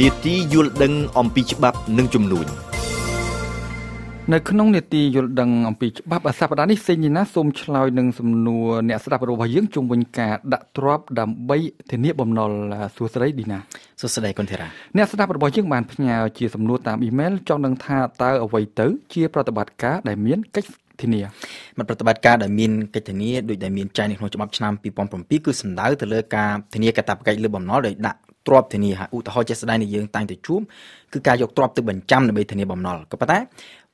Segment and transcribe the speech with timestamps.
[0.00, 2.46] នេតិយល់ដឹងអំពីច្បាប់និងជំនួយ
[4.32, 11.56] នៅក្នុងនេតិយល់ដឹងអំពីច្បាប់សប្តាហ៍នេះសេញណាសូមឆ្លើយនឹងសំណួរអ្នកស្ដាប់របស់យើងជុំវិញការដាក់ទ្រព្យដើម្បី
[11.90, 12.50] ធានាបំណុល
[12.96, 13.58] សួស្ដីឌីណា
[14.00, 20.70] សួស្ដីគុនធីរ៉ាអ្នកស្ដាប់របស់យើងបានផ្ញើជាសំណួរតាមអ៊ីមែលចង់ដឹងថាតើអ្វីទៅជាប្រតិបត្តិការដែលមានកិច្ច
[21.02, 21.22] ធានា
[21.78, 24.72] មតិប្រតិបត្តិការដែលមានកិច្ចធានាដូចដែលមានចែងនៅក្នុងច្បាប់ឆ្នាំ
[25.08, 30.60] 2007គឺសំដៅទៅលើការធានាកាតព្វកិច្ចលើបំណុលដោយដាក់ ទ្រព្យធានាហើយឧទាហរណ៍ជាក់ស្ដែងដែលយើងតែងតែជួប
[31.12, 33.38] គឺការយកទ្រព្យទៅបញ្ចាំដើម្បីធានាបំណុលក៏ប៉ុន្តែ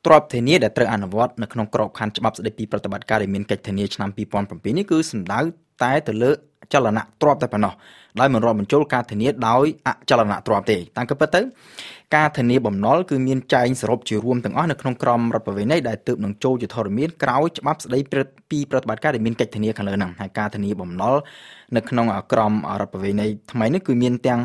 [0.07, 5.41] ទ្រព្យធានាដែលត្រូវអនុវត្តនៅក្នុងក្របខ័ណ្ឌច្បាប់ស្តីពីប្រតិបត្តិការដែលមានកិច្ចធានាឆ្នាំ2007នេះគឺសំដៅ
[5.83, 6.31] តែទៅលើ
[6.73, 7.75] ចលនៈទ្រព្យតែប៉ុណ្ណោះ
[8.21, 11.41] ដោយមិនរាប់បញ្ចូលការធានាដោយអចលនៈទ្រព្យទេតាមពិតទៅ
[12.17, 17.99] ការធានាបំណុលគឺមានចែងសរុបជារួមទាំងអស់នៅក្នុងក្រមរដ្ឋប្រវេណីដែលទើបនឹងចូលជាធរមានក្រោយច្បាប់ស្តី
[18.51, 21.15] ពីប្រតិបត្តិការដែលមានកិច្ចធានាខាងលើហ្នឹងហើយការធានាបំណុល
[21.77, 24.41] នៅក្នុងក្រមរដ្ឋប្រវេណីថ្មីនេះគឺមានទាំង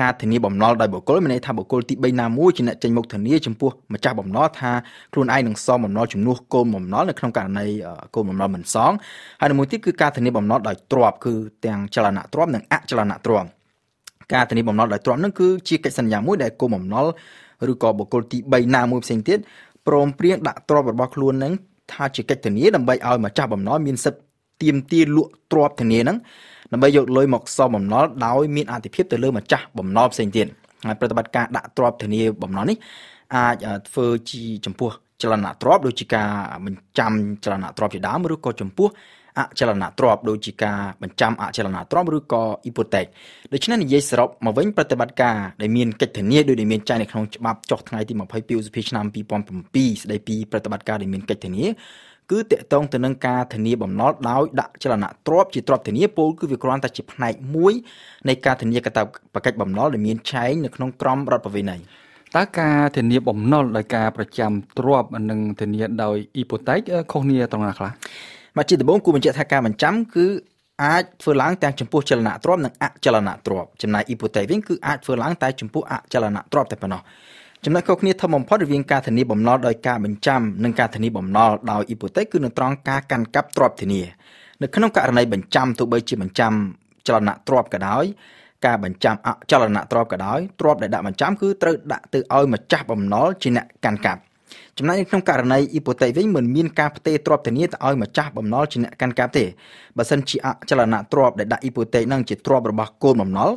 [0.00, 4.72] ការធានាបំណុលដោយបុគ្គលមានន័យថាបុគ្គលទី3ណាមួយជាអ្នកចេញមុខធានាចំពោះម្ចាស់បំណុលថា
[5.12, 7.66] ខ្លួនឯងនឹងសងបំណុលជំនួសគោលបំណុលនៅក្នុងករណី
[8.14, 8.92] គោលបំណុលមិនសង
[9.40, 13.48] ហើយមួយទៀតគឺការធានាបំណុលដោយទ្រព្យគឺទាំងចលនាទ្រព្យនិងអចលនៈទ្រព្យ
[14.32, 17.06] ការធានាបំណុលដោយទ្រព្យនឹងគឺជាកិច្ចសន្យាមួយដែលគោលបំណុល
[17.70, 19.38] ឬក៏បុគ្គលទី3ណាមួយផ្សេងទៀត
[19.86, 21.52] ព្រមព្រៀងដាក់ទ្រព្យរបស់ខ្លួននឹង
[21.92, 24.22] ថាជាកិច្ចធានាដើម្បីឲ្យម្ចាស់បំណុលមានសិទ្ធិ
[24.62, 26.16] ទៀមទាលក់ទ្រព្យធានានឹង
[26.72, 30.46] ដើម្បីយកលុយមកសងបំណុលដោយមានអធិភាពទៅលើម្ចាស់បំណុលផ្សេងទៀត
[30.86, 32.76] ហើយប្រតិបត្តិការដាក់ទ្រព្យធានាបំណុលនេះ
[33.36, 33.56] អាច
[33.88, 34.90] ធ្វើជាចំពោះ
[35.22, 36.28] ចលនាទ្រព្យដូចជាការ
[36.66, 37.12] បញ្ចាំ
[37.44, 38.88] ចលនាទ្រព្យជាដើមឬក៏ចំពោះ
[39.38, 43.06] អចលនទ្រព្យដូចជាការបញ្ចាំអចលនទ្រព្យឬក៏អ៊ីពូតេក
[43.52, 49.04] ដូច្នេះនិយាយសរុបមកវិញប្រតិបត្តិការដែលមានកិច្ចធានាដោយដែលមានចែងនៅក្នុងច្បាប់ចុះថ្ងៃទី22ឧសភាឆ្នាំ
[49.54, 51.66] 2007ស្ដីពីប្រតិបត្តិការដែលមានកិច្ចធានា
[52.30, 57.72] គឺតកតងទៅនឹងការធានាបំណុលដោយដាក់ចលនាទ្រព្យជាទ្រព្យធានាពលគឺវាគ្រាន់តែជាផ្នែកមួយ
[58.28, 59.02] នៃការធានាកតា
[59.34, 61.76] បកិច្ចបំណុលដែលមានចែងនៅក្នុងក្រមរដ្ឋប្រវេណី
[62.36, 66.78] តើការធានាបំណុលដោយការប្រចាំទ្រព្យនិងធានាដោយអ៊ីពូតេក
[67.12, 67.90] ខុសគ្នាត្រង់ណាខ្លះ
[68.56, 70.26] មកជាដំបូងគូបញ្ជាក់ថាការបញ្ចាំគឺ
[70.84, 77.02] អាចធ្វើឡើងទាំងចំពោះចលនាទ្រព្យនិងអចលនាទ្រព្យចំណែកអ៊ីពូតេកវិញគឺអាចធ្វើឡើងតែចំពោះអចលនាទ្រព្យតែប៉ុណ្ណោះ
[77.64, 84.02] ចំណុចខុសគ្នាធំបំផុតរវាងការធានាបំណុលដោយការបញ្ចាំនិងការធានាបំណុលដោយអ៊ីពូតេកគឺនៅត្រង់ការកាន់កាប់ទ្រព្យធានា
[84.62, 86.52] នៅក្នុងករណីបញ្ចាំទោះបីជាបញ្ចាំ
[87.06, 88.04] ចលនាទ្រព្យក៏ដោយ
[88.66, 94.20] ការបញ្ចាំអចលនទ្រព្យក៏ដោយទ្រព្យដែលដាក់បញ្ចាំគឺត្រូវដាក់ទៅឲ្យម្ចាស់បំណុលជាអ្នកកាន់កាប់
[94.78, 99.44] ចំណែកនៅក្នុងករណីអ៊ីពូតេកវិញមិនមានការផ្ទេរទ្រព្យធានាទៅឲ្យម្ចាស់បំណុលជាអ្នកកាន់កាប់ទេ
[99.96, 103.50] បើសិនជាអចលនទ្រព្យដែលដាក់អ៊ីពូតេកនឹងជាទ្រព្យរបស់កូនបំណុល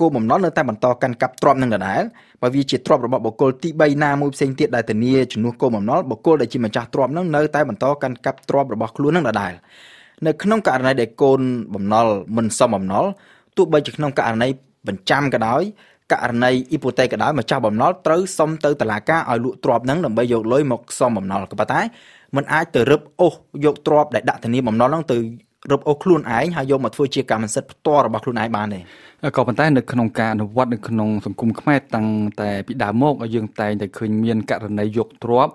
[0.00, 2.02] គោលបំណុលនៅតែបន្តកាន់កាប់ទ្រព្យនឹងដដែល
[2.42, 9.52] បើវាជាទ្រព្យរបស់បុគ្គលទី3ណាមួយផ្សេងទៀតដែលធានាជំនួសគោលបំណុលបុគ្គលដែលជាម្ចាស់ទ្រព្យនឹងនៅតែបន្តកាន់កាប់ទ្រព្យរបស់ខ្លួននឹងដដែល
[10.26, 11.40] នៅក្នុងករណីដែលកូន
[11.74, 13.04] បំណុលមិនសមបំណុល
[13.56, 14.48] ទោះបីជាក្នុងករណី
[14.88, 15.62] បញ្ចាំក៏ដោយ
[16.12, 21.80] ករណីអ៊ីពូតេកក៏ដោយម្ចាស់បំណុលត្រូវសុំទៅតុលាការឲ្យលក់ទ្រព្យនឹងដើម្បីយកលុយមកសមបំណុលក៏ប៉ុន្តែ
[22.36, 25.18] มันអាចទៅរឹបអូសយកទ្រព្យដែលដាក់ធានាបំណុលនឹងទៅ
[25.70, 28.80] រឹបអូសខ្លួនឯងហើយយកមកធ្វើជាកម្មសិទ្ធិផ្ទាល់របស់ខ្លួនឯងបានទេ
[29.36, 32.06] ក៏ប៉ុន្តែនៅក្នុងការអនុវត្តនៅក្នុងសង្គមខ្មែរតាំង
[32.40, 35.52] តែពីដើមមកយើងតែងតែឃើញមានករណីយកទ្រព្យ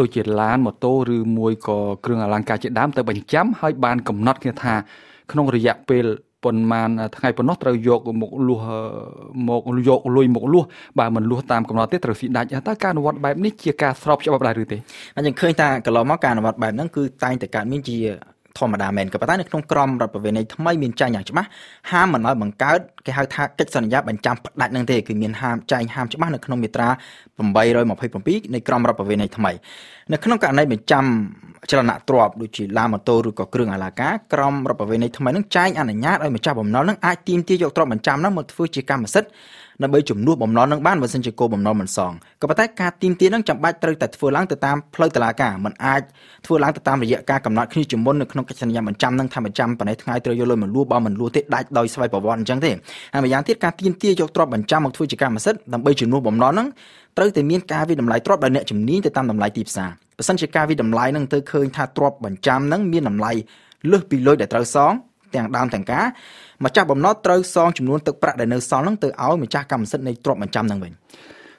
[0.00, 4.74] ដូចជាឡានម៉ូតូឬមួយក៏គ្រឿងអលង្ការជាដើមទៅបញ្ចាំហើយបានកំណត់គ្នាថា
[5.32, 6.06] ក្នុងរយៈពេល
[6.44, 8.60] ប៉ុន្មានថ្ងៃប៉ុណ្ណោះត្រូវយកមកលួស
[9.48, 10.64] មកយកលុយមកលួស
[10.98, 14.78] បើមិនលួសតាមកំណត់ទេត្រូវស៊ីដាច់តើការអនុវត្តបែបនេះជាការស្របច្បាប់ដែរឬទេ
[15.16, 17.98] អញ្ចឹងឃើញថាកន្លងមកការអនុវត្តបែបហ្នឹងគឺតែងតែកើតមានជា
[18.58, 21.48] ធម្មតាមែនក៏ប៉ុន្តែនៅក្នុងក្រមរដ្ឋប្រវេណីថ្មីមានចែងយ៉ាងច្បាស់
[21.90, 26.88] ហាមមិនឲ្យបង្កើតគេហៅថាកិច្ចសន្យាបញ្ចាំផ្ដាច់នឹងទេគឺមានហាមចែងហាមច្បាស់នៅក្នុងមាត្រា
[27.36, 29.52] 827នៃក្រមរដ្ឋប្រវេណីថ្មី
[30.12, 31.04] នៅក្នុងករណីបញ្ចាំ
[31.70, 39.30] ចលនាទ្រព្យដូចជាឡានម៉ូតូឬក៏គ្រឿងអលង្ការក្រមរដ្ឋប្រវេណីថ្មីនឹងចែងអនុញ្ញាតឲ្យម្ចាស់បំណុលនឹងអាចទាមទារយកទ្រព្យបញ្ចាំនោះមកធ្វើជាកម្មសិទ្ធិ
[39.82, 46.02] ដើម្បីជំនួសបំណុលនឹងបានបើសិនជាគោលបំណុលមិនសងក៏ប៉ុន្តែការទីមទានឹងចាំបាច់ត្រូវតែធ្វើឡើងទៅតាមផ្លូវតុលាការមិនអាច
[46.46, 52.70] ធ្វើឡើងទៅតាមរយៈការកំណត់គ្នាជាមុននៅក្នុងកិច្ចសន្យាបញ្ចាំនឹងថាបញ្ចាំប៉ុណ្ណេះថ្ងៃត្រូវយកលុយមកលួបើមិនលួទេដាច់ដោយស្វ័យប្រវត្តិអញ្ចឹងទេ
[53.12, 56.66] ហើយម្យ៉ាងទៀតការទីមទាយកទ្រព្យបញ្ចាំមកធ្វើជាកម្មសិទ្ធិដើម្បីជំនួសបំណុលនឹង
[57.16, 63.32] ត្រូវតែមានការវិតម្លៃទ្រព្យដោយអ្នកជំនាញទៅតាមតម្លៃទីផ្សារ បើសិនជាការវិតម្លៃនឹងទៅឃើញថាទ្រព្យបញ្ចាំនឹងមានតម្លៃ
[63.90, 64.92] លើសពីលុយដែលត្រូវសង
[65.34, 66.04] ទាំងដើមទាំងការ
[66.64, 70.92] ម្ចាស់បំណុលត្រូវសងចំនួនទឹកប្រាក់ដែលនៅសល់នឹងទៅឲ្យម្ចាស់កម្មសិទ្ធិនៃទ្រព្យបញ្ចាំនឹងវិញ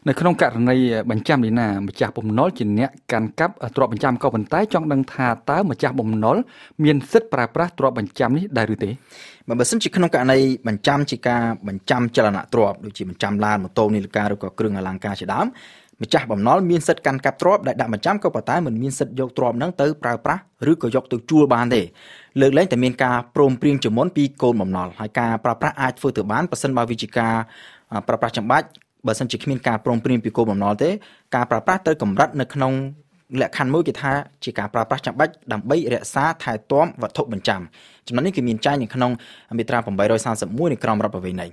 [0.08, 0.78] នៅក្នុងករណី
[1.12, 6.38] បញ្ចាំនេះណាម្ចាស់បំណុលជាអ្នកកាន់កាប់ទ្រព្យបញ្ចាំក៏ប៉ុន្តែចង់ដឹងថាតើម្ចាស់បំណុល
[6.84, 8.90] មានសិទ្ធិប្រើប្រាស់ទ្រព្យបញ្ចាំនេះដែរឬទេ
[9.48, 15.48] បើមិនជាក្នុងករណីបញ្ចាំជាការបញ្ចាំចលនាទ្រព្យដូចជាបញ្ចាំឡានម៉ូតូនាឡិកាឬក៏គ្រឿងអលង្ការជាដើម
[16.02, 20.42] ម្ចាស់បំណុលមានសិទ្ធិកាន់កាប់ទ្រព្យដែលដាក់បញ្ចាំក៏ប៉ុន្តែមិនមានសិទ្ធិយកទ្រព្យហ្នឹងទៅប្រើប្រាស់
[20.72, 21.82] ឬក៏យកទៅជួលបានទេ
[22.42, 27.34] លើកលែងតែមានការព្រមព្រៀងជាមុនពីកូនបំណុលហើយការប្រើប្រាស់អាចធ្វើទៅបានប៉ះសិនបើវិជាការ
[28.08, 28.68] ប្រើប្រាស់ចំបាច់
[29.08, 30.90] បើសិនជាគ្មានការព្រមព្រៀងពីគោលបំណុលទេ
[31.36, 32.74] ការប្រើប្រាស់ត្រូវកម្រិតនៅក្នុង
[33.42, 34.12] លក្ខខណ្ឌមួយគេថា
[34.44, 37.62] ជាការប្រើប្រាស់ចាំបាច់ដើម្បីរក្សាថែទាំវត្ថុបញ្ចាំ
[38.08, 39.12] ចំណុចនេះគឺមានចែងនៅក្នុង
[39.58, 39.80] មាត្រា
[40.26, 41.48] 831នៃក្រមរដ្ឋប្រវេណី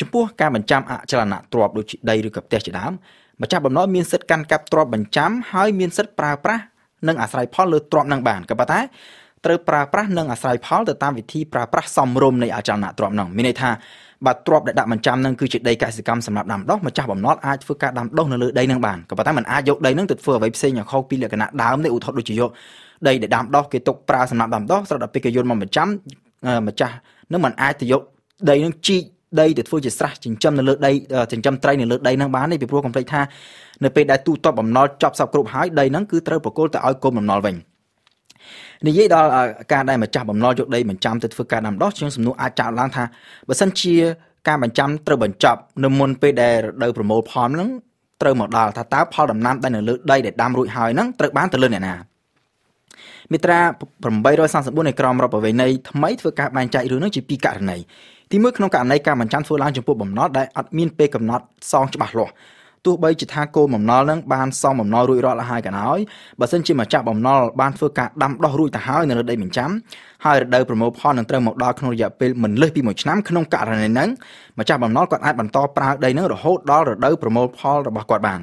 [0.00, 2.92] ចំពោះការបញ្ចាំអចលនៈទ្រព្យដូចជាដីឬក៏ផ្ទះជាដើម
[3.42, 6.62] ម្ចាស់បំណុលមានសិទ្ធិកាន់កាប់ទ្រព្យបញ្ចាំហើយមានសិទ្ធិប្រើប្រាស់
[7.08, 8.80] និងអាស្រ័យផលលើទ្រព្យនឹងបានក៏ប៉ុន្តែ
[9.44, 13.70] ត្រូវប្រើប្រាស់និងអាស្រ័យផលទៅតាមវិធីប្រើប្រាស់សមរម្យនៃអចលនទ្រព្យនោះមានន័យថា
[14.26, 22.50] បើទ្រព្យដែលដាក់បញ្ចាំនឹងគឺជាដីកសិកម្មសម្រាប់ដាំដុះម្ចាស់បំណុលអាចធ្វើការដាំដុះនៅលើដីនឹងបានក៏ប៉ុន្តែมันអាចយកដីនឹងទៅធ្វើអ្វីផ្សេងខុសពីលក្ខណៈដើមនៃឧទ្ធរដូចជាយក
[23.08, 25.88] ដីដែលដាំដុះគេទុកប្រើសម្រាប់ដាំដុះស្រាប់តែពេលគេយន់មកបញ្ចាំ
[26.68, 26.94] ម្ចាស់
[27.32, 28.02] នឹងมันអាចទៅយក
[28.48, 29.02] ដីនឹងជីក
[29.40, 30.92] ដីទៅធ្វើជាស្រះចិញ្ចឹមនៅលើដី
[31.32, 33.20] ចិញ្ចឹមត្រីនៅលើដីនឹងបានទេពីព្រោះកុំភ្លេចថា
[33.84, 37.56] នៅពេលដែលទូទាត់បំណុលចប់សពគ្រប់ហើយដីហ្នឹងគឺត្រូវប្រគល់ទៅឲ្យកូនបំណុលវិញ
[38.86, 39.28] និយាយដល់
[39.72, 43.04] ការដែលម្ចាស់បំណុលយកដីបញ្ចាំទៅធ្វើការដាំដុះជាងសំណួរអាចចាត់ឡើងថា
[43.48, 43.94] បើសិនជា
[44.48, 47.68] ការបញ្ចាំត្រូវបញ្ចប់នៅមុនពេលដែលរដូវប្រមូលផលហ្នឹង
[48.22, 51.94] ត្រូវមកដល់ថាតើផលដំណាំដែលនៅលើដីដែលដាំរួចហើយហ្នឹងត្រូវបានទៅលើអ្នកណា
[53.32, 53.58] មាត្រា
[54.24, 57.78] 834នៃក្រមរដ្ឋប្រវេណីថ្មីធ្វើការបែងចែករឿងនេះជាពីរករណី
[58.30, 62.32] ទីមួយក្នុងករណីការបញ្ចាំធ្វើឡើងចំពោះបំណុលដែលអត់មានពេលកំណត់សងច្បាស់លាស់
[62.84, 65.98] ទោះបីជាថាគោលបំណុលនឹងបានសងបំណុលរួចរាល់ហើយក៏ដោយ
[66.40, 69.70] បើសិនជាម្ចាស់បំណុលបានធ្វើការដាំដុះរួចទៅហើយនៅលើដីបញ្ចាំ
[70.24, 74.08] ហើយរដូវប្រមូលផលនឹងត្រូវមកដល់ក្នុងរយៈពេលមិនលើសពី1ឆ្នាំក្នុងករណីហ្នឹង
[74.58, 78.40] ម្ចាស់បំណុលគាត់អាចបន្តប្រើដីហ្នឹងរហូតដល់រដូវប្រមូលផលរបស់គាត់បាន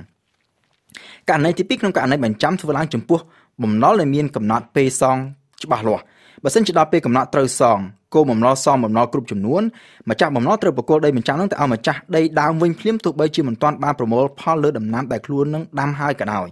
[1.30, 3.20] ករណីទី2ក្នុងករណីបញ្ចាំធ្វើឡើងចំពោះ
[3.64, 5.18] បំណុលដែលមានកំណត់ពេលសង
[5.64, 6.04] ច្បាស់លាស់
[6.44, 7.80] បើសិនជាដល់ពេលកំណត់ត្រូវសង
[8.14, 9.62] គោលបំណុលសងបំណុលគ្រប់ចំនួន
[10.10, 16.48] ម្ចាស់បំណុលត្រូវបកគលដីបញ្ចាំនឹងទៅឲ្យម្ចាស់ដីដើមវិញភ្លាមទោះបីជាមិនទាន់បានប្រមូលផលលើដំណាំដែលខ្លួននឹងដាំហើយក៏ដោយ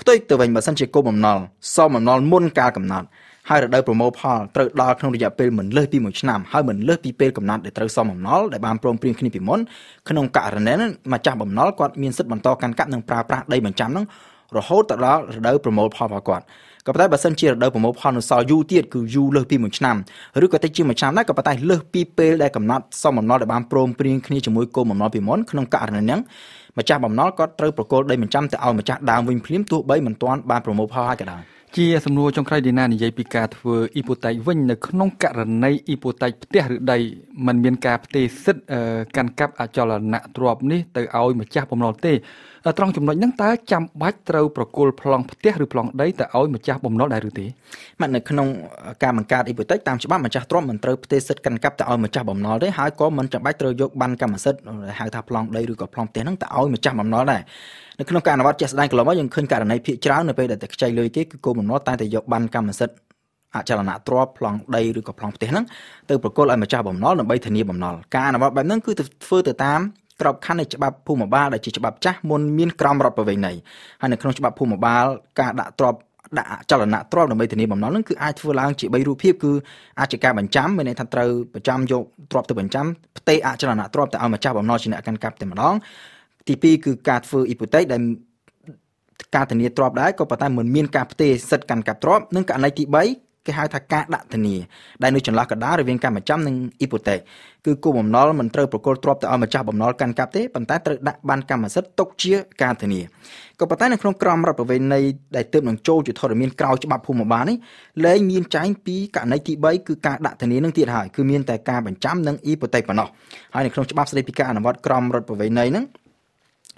[0.00, 1.38] ផ្ទុយទៅវិញបើសិនជាគោលបំណុល
[1.76, 3.06] សងបំណុលមុនកាលកំណត់
[3.48, 9.60] ហើយរដូវប្រមូលផលត្រូវដល់ក្នុងរយៈពេលមិនលើសពី1ឆ្នាំហើយមិនលើសពីពេលកំណត់ដែលត្រូវសមបំណុលដែលបានព្រមព្រៀងគ្នាពីមុន
[10.08, 14.04] ក្នុងករណីនេះម្ចាស់បំណុលគាត់មានសិទ្ធិបន្តកាន់កាប់និងប្រើប្រាស់ដីបញ្ចាំនឹង
[14.56, 16.44] រហូតដល់រដូវប្រមូលផលរបស់គាត់
[16.86, 19.96] ក៏ប៉ុន្តែបើសិនជារដូវប្រមូលផលនៅសល់យូរទៀតគឺយូរលើសពី1ឆ្នាំ
[20.44, 26.20] ឬក៏តិចជាមួយឆ្នាំដែរក៏ប៉ុន្តែលើសពីពេលដែលកំណត់សមបំណុលដែលបានព្រមព្រៀងគ្នាជាមួយគោលបំណុលពីមុនក្នុងករណីហ្នឹង
[26.78, 31.42] ម្ចាស់បំណុលក៏ត្រូវប្រគល់ដីបញ្ចាំទៅឲ្យម្ចាស់ដើមវិញភ្លាមទោះបីមិនទាន់បានប្រមូលផលហើយក៏ដោយ
[31.78, 36.98] ជាសំណួរចុងក្រោយឌីណានិយាយពីការធ្វើអ៊ីពូតេកវិញនៅក្នុងករណីអ៊ីពូតេកផ្ទះឬដី
[37.46, 38.64] มันមានការផ្ទេរសិទ្ធិ
[39.16, 42.12] កាន់កាប់អចលនៈទ្រព្យនេះទៅឲ្យម្ចាស់បំណុលទេ
[42.78, 47.46] ត្រង់ចំណុចហ្នឹងតើចាំបាច់ត្រូវប្រគល់ប្លង់ផ្ទះឬប្លង់ដីទៅឲ្យម្ចាស់បំណុលដែរឬទេ
[48.00, 48.46] បាទនៅក្នុង
[49.02, 54.60] ការបង្កើតអ៊ីពូតេកតាមច្បាប់ម្ចាស់ទ្រព្យមិនត្រូវផ្ទេរសិទ្ធិកាន់កាប់ទៅឲ្យម្ចាស់បំណុលទេហើយក៏មិនចាំបាច់ត្រូវយកបានកម្មសិទ្ធិ
[54.98, 57.42] ហៅថាប្លង់ដីឬក៏ប្លង់ផ្ទះហ្នឹងទៅឲ្យម្ចាស់បំណុលដែរ
[57.98, 62.96] នៅក្នុងការអនុវត្តជាក់ស្ដែងកន្លងមកយើងឃើញករណីភាគច្រើននៅពេលដែលតែខ្ចីលុយគេគឺគោលបំណុលតែតែយកបានកម្មសិទ្ធិ
[63.54, 65.64] អចលនៈទ្រព្យប្លង់ដីឬក៏ប្លង់ផ្ទះហ្នឹង
[66.10, 68.92] ទៅប្រគល់ឲ្យម្ចាស់បំណុលដើម្បីធានាបំណុលការអនុវត្តបែបហ្នឹងគឺ
[69.24, 69.80] ធ្វើទៅតាម
[70.20, 73.52] ក្របខ័ណ្ឌនៃច្បាប់ភូមិបាលដែលជាច្បាប់ចាស់មុនមានក្រមរដ្ឋប្រវេណី
[74.00, 75.04] ហើយនៅក្នុងច្បាប់ភូមិបាល
[75.40, 76.00] ការដាក់ទ្រព្យ
[76.38, 79.52] ដាក់ចលនៈទ្រព្យដើម្បីធានាបំណុលនឹងគឺអាចធ្វើឡើងជា3រូបភាពគឺ
[80.00, 82.86] អាចជាការបញ្ចាំមានន័យថាត្រូវបញ្ចាំយកទ្រព្យទៅបញ្ចាំ
[83.18, 85.74] ផ្ទេរអចលនៈទ្រព្យទៅឲ្យម្ចាស់បំណុលជាអ្នកកាន់កាប់តែម្ដង
[86.48, 88.02] ទី2គឺការធ្វើអ៊ីពូតេកដែល
[89.34, 94.56] ការធានាទ្រព្យដែរក៏ប៉ុន្តែមិនមានការផ្ទេរសិទ្ធិកាន់កាប់ទ្រព្យនិងករណីទី3គេហៅថាការដាក់ធានា
[95.02, 97.18] ដែលនៅចន្លោះកណ្ដាលរវាងកម្មចំនិងអ៊ីពូតេក
[97.66, 103.00] គឺគូបំណុលមិនត្រូវប្រគល់ទ្រព្យទៅឲ្យម្ចាស់បំណុលកាន់កាប់ទេប៉ុន្តែត្រូវដាក់បានកម្មសិទ្ធិទុកជាការធានា
[103.60, 105.00] ក៏ប៉ុន្តែនៅក្នុងក្រមរដ្ឋប្រវេណី
[105.36, 107.56] ដែលទើបនឹងចូលជាធរមានក្រៅច្បាប់ភូមិបាលនេះ
[108.04, 113.08] លែងមានចែងពីករណីទី3គឺការដាក់ធានានឹងទៀតហើយគឺមានតែការបញ្ចាំនិងអ៊ីពូតេកប៉ុណ្ណោះ
[113.54, 115.84] ហើយនៅក្នុងច្បាប់ស្តីពីការអនុវត្តក្រមរដ្ឋប្រវេណីហ្នឹង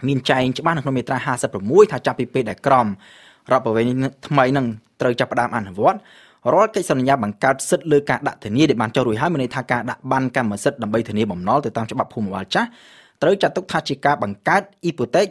[0.07, 1.19] មានចែងច្បាស់នៅក្នុងមាត្រា
[1.57, 2.87] 56ថាចាប់ពីពេលដែលក្រម
[3.53, 3.93] រដ្ឋប្រវេណី
[4.29, 4.67] ថ្មីនឹង
[5.01, 5.99] ត្រូវចាប់ផ្ដើមអនុវត្ត
[6.53, 12.69] រាល់កិច្ចសន្យាបង្កើតសិទ្ធិលើការដាក់ធានាដែលបានចុះរួចហើយមានន័យថាការដាក់បានកម្មសិទ្ធិដើម្បីធានាបំណុលទៅតាមច្បាប់ភូមិបាលចាស់
[13.23, 15.27] ត្រូវចាត់ទុកថាជាការបង្កើតអ៊ីពូតេក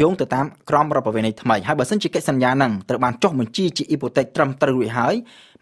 [0.00, 5.14] យោងទៅតាមក្រមរដ្ឋប្រវេណីថ្មីហើយបើសិនជាកិច្ចសន្យាហ្នឹងត្រូវបានចុះបញ្ជីជាអ៊ីពូតេកត្រឹមត្រូវរួចហើយ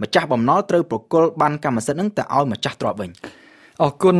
[0.02, 3.10] ម្ចាស់បំណុលត្រូវប្រគល់បានកម្មសិទ្ធិហ្នឹងទៅឲ្យម្ចាស់ទ្រព្យវិញ
[3.82, 4.16] អរគុណ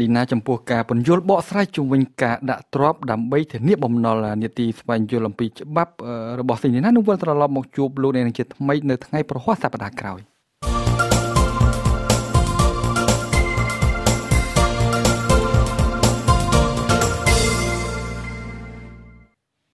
[0.00, 5.92] ឌីណាចំពោះការពន្យល់បកស្រាយជុំវិញការដាក់ទ្របដើម្បីធានាបំណុលនីតិស្វែងយល់អំពីច្បាប់
[6.40, 10.20] របស់សិនណានឹងវិលត្រឡប់មកជួបលោកអ្នកនឹងជាថ្មីនៅថ្ងៃប្រហ័សសប្តាហ៍ក្រោយ។